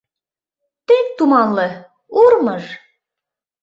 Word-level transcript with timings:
Тек 0.87 1.05
туманле, 1.17 1.69
урмыж… 2.21 2.65